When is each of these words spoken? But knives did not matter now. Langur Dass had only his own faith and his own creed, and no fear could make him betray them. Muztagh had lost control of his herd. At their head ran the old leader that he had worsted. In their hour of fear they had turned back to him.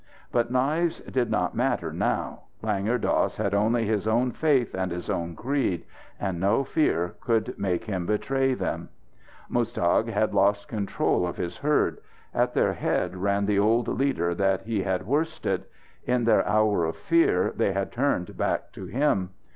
But 0.31 0.49
knives 0.49 0.99
did 1.01 1.29
not 1.29 1.53
matter 1.53 1.93
now. 1.93 2.45
Langur 2.63 2.97
Dass 2.99 3.35
had 3.37 3.53
only 3.53 3.85
his 3.85 4.07
own 4.07 4.31
faith 4.31 4.73
and 4.73 4.91
his 4.91 5.11
own 5.11 5.35
creed, 5.35 5.85
and 6.19 6.39
no 6.39 6.63
fear 6.63 7.13
could 7.21 7.53
make 7.59 7.83
him 7.85 8.07
betray 8.07 8.55
them. 8.55 8.89
Muztagh 9.47 10.07
had 10.07 10.33
lost 10.33 10.67
control 10.67 11.27
of 11.27 11.37
his 11.37 11.57
herd. 11.57 11.99
At 12.33 12.55
their 12.55 12.73
head 12.73 13.15
ran 13.15 13.45
the 13.45 13.59
old 13.59 13.87
leader 13.87 14.33
that 14.33 14.63
he 14.63 14.81
had 14.81 15.05
worsted. 15.05 15.65
In 16.03 16.23
their 16.25 16.47
hour 16.47 16.83
of 16.83 16.95
fear 16.97 17.53
they 17.55 17.71
had 17.71 17.91
turned 17.91 18.35
back 18.35 18.71
to 18.71 18.87
him. 18.87 19.29